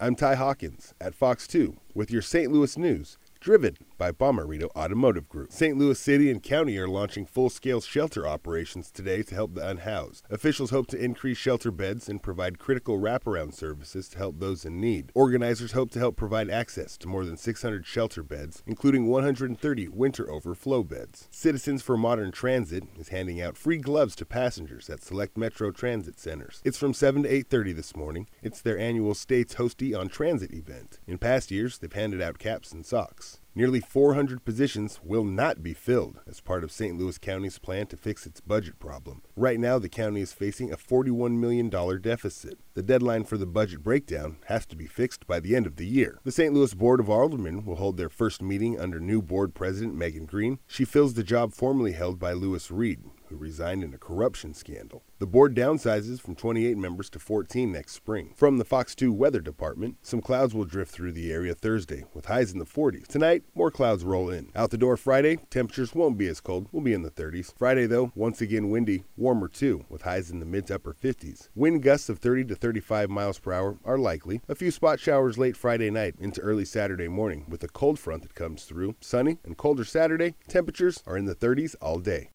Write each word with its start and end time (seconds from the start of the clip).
I'm 0.00 0.16
Ty 0.16 0.34
Hawkins 0.34 0.92
at 1.00 1.14
Fox 1.14 1.46
2 1.46 1.76
with 1.94 2.10
your 2.10 2.20
St. 2.20 2.50
Louis 2.50 2.76
news, 2.76 3.16
driven 3.38 3.76
by 3.96 4.12
Bomarito 4.12 4.68
Automotive 4.76 5.28
Group. 5.28 5.52
St. 5.52 5.76
Louis 5.76 5.98
City 5.98 6.30
and 6.30 6.42
County 6.42 6.76
are 6.78 6.88
launching 6.88 7.26
full 7.26 7.50
scale 7.50 7.80
shelter 7.80 8.26
operations 8.26 8.90
today 8.90 9.22
to 9.22 9.34
help 9.34 9.54
the 9.54 9.66
unhoused. 9.66 10.26
Officials 10.30 10.70
hope 10.70 10.86
to 10.88 11.02
increase 11.02 11.38
shelter 11.38 11.70
beds 11.70 12.08
and 12.08 12.22
provide 12.22 12.58
critical 12.58 12.98
wraparound 12.98 13.54
services 13.54 14.08
to 14.08 14.18
help 14.18 14.38
those 14.38 14.64
in 14.64 14.80
need. 14.80 15.10
Organizers 15.14 15.72
hope 15.72 15.90
to 15.92 15.98
help 15.98 16.16
provide 16.16 16.50
access 16.50 16.96
to 16.98 17.08
more 17.08 17.24
than 17.24 17.36
600 17.36 17.86
shelter 17.86 18.22
beds, 18.22 18.62
including 18.66 19.06
130 19.06 19.88
winter 19.88 20.30
overflow 20.30 20.82
beds. 20.82 21.28
Citizens 21.30 21.82
for 21.82 21.96
Modern 21.96 22.32
Transit 22.32 22.84
is 22.98 23.08
handing 23.08 23.40
out 23.40 23.56
free 23.56 23.78
gloves 23.78 24.16
to 24.16 24.24
passengers 24.24 24.90
at 24.90 25.02
select 25.02 25.36
Metro 25.36 25.70
Transit 25.70 26.18
centers. 26.18 26.60
It's 26.64 26.78
from 26.78 26.94
7 26.94 27.22
to 27.22 27.28
8:30 27.28 27.72
this 27.72 27.96
morning. 27.96 28.28
It's 28.42 28.60
their 28.60 28.78
annual 28.78 29.14
Stay 29.14 29.44
Toasty 29.44 29.98
on 29.98 30.08
Transit 30.08 30.52
event. 30.52 30.98
In 31.06 31.18
past 31.18 31.50
years, 31.50 31.78
they've 31.78 31.92
handed 31.92 32.20
out 32.20 32.38
caps 32.38 32.72
and 32.72 32.84
socks. 32.84 33.40
Nearly 33.56 33.78
400 33.78 34.44
positions 34.44 34.98
will 35.04 35.22
not 35.22 35.62
be 35.62 35.74
filled 35.74 36.18
as 36.26 36.40
part 36.40 36.64
of 36.64 36.72
St. 36.72 36.98
Louis 36.98 37.18
County's 37.18 37.60
plan 37.60 37.86
to 37.86 37.96
fix 37.96 38.26
its 38.26 38.40
budget 38.40 38.80
problem. 38.80 39.22
Right 39.36 39.60
now, 39.60 39.78
the 39.78 39.88
county 39.88 40.22
is 40.22 40.32
facing 40.32 40.72
a 40.72 40.76
$41 40.76 41.38
million 41.38 41.70
deficit. 42.00 42.58
The 42.74 42.82
deadline 42.82 43.22
for 43.22 43.38
the 43.38 43.46
budget 43.46 43.84
breakdown 43.84 44.38
has 44.46 44.66
to 44.66 44.76
be 44.76 44.88
fixed 44.88 45.28
by 45.28 45.38
the 45.38 45.54
end 45.54 45.66
of 45.66 45.76
the 45.76 45.86
year. 45.86 46.18
The 46.24 46.32
St. 46.32 46.52
Louis 46.52 46.74
Board 46.74 46.98
of 46.98 47.08
Aldermen 47.08 47.64
will 47.64 47.76
hold 47.76 47.96
their 47.96 48.08
first 48.08 48.42
meeting 48.42 48.80
under 48.80 48.98
new 48.98 49.22
board 49.22 49.54
president 49.54 49.94
Megan 49.94 50.26
Green. 50.26 50.58
She 50.66 50.84
fills 50.84 51.14
the 51.14 51.22
job 51.22 51.52
formerly 51.52 51.92
held 51.92 52.18
by 52.18 52.32
Lewis 52.32 52.72
Reed, 52.72 53.04
who 53.34 53.40
resigned 53.40 53.82
in 53.82 53.92
a 53.92 53.98
corruption 53.98 54.54
scandal. 54.54 55.02
The 55.18 55.26
board 55.26 55.54
downsizes 55.54 56.20
from 56.20 56.36
28 56.36 56.76
members 56.76 57.10
to 57.10 57.18
14 57.18 57.72
next 57.72 57.92
spring. 57.92 58.32
From 58.36 58.58
the 58.58 58.64
Fox 58.64 58.94
2 58.94 59.12
Weather 59.12 59.40
Department, 59.40 59.96
some 60.02 60.20
clouds 60.20 60.54
will 60.54 60.64
drift 60.64 60.92
through 60.92 61.12
the 61.12 61.32
area 61.32 61.54
Thursday 61.54 62.04
with 62.14 62.26
highs 62.26 62.52
in 62.52 62.58
the 62.58 62.64
40s. 62.64 63.06
Tonight, 63.06 63.42
more 63.54 63.70
clouds 63.70 64.04
roll 64.04 64.30
in. 64.30 64.50
Out 64.54 64.70
the 64.70 64.78
door 64.78 64.96
Friday, 64.96 65.38
temperatures 65.50 65.94
won't 65.94 66.18
be 66.18 66.28
as 66.28 66.40
cold, 66.40 66.68
we'll 66.70 66.82
be 66.82 66.92
in 66.92 67.02
the 67.02 67.10
30s. 67.10 67.52
Friday, 67.56 67.86
though, 67.86 68.12
once 68.14 68.40
again 68.40 68.70
windy, 68.70 69.04
warmer 69.16 69.48
too, 69.48 69.84
with 69.88 70.02
highs 70.02 70.30
in 70.30 70.38
the 70.38 70.46
mid 70.46 70.66
to 70.68 70.76
upper 70.76 70.94
50s. 70.94 71.48
Wind 71.54 71.82
gusts 71.82 72.08
of 72.08 72.18
30 72.18 72.44
to 72.44 72.54
35 72.54 73.10
miles 73.10 73.38
per 73.38 73.52
hour 73.52 73.78
are 73.84 73.98
likely. 73.98 74.40
A 74.48 74.54
few 74.54 74.70
spot 74.70 75.00
showers 75.00 75.38
late 75.38 75.56
Friday 75.56 75.90
night 75.90 76.14
into 76.20 76.40
early 76.40 76.64
Saturday 76.64 77.08
morning 77.08 77.46
with 77.48 77.64
a 77.64 77.68
cold 77.68 77.98
front 77.98 78.22
that 78.22 78.34
comes 78.34 78.64
through. 78.64 78.94
Sunny 79.00 79.38
and 79.44 79.56
colder 79.56 79.84
Saturday, 79.84 80.34
temperatures 80.48 81.02
are 81.06 81.16
in 81.16 81.24
the 81.24 81.34
30s 81.34 81.74
all 81.80 81.98
day. 81.98 82.30